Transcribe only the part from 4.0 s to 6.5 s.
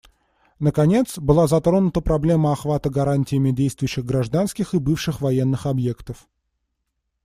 гражданских и бывших военных объектов.